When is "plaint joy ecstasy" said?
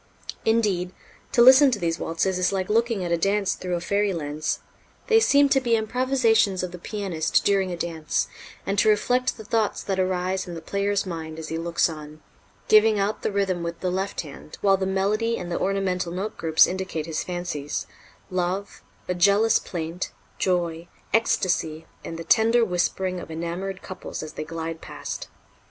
19.59-21.85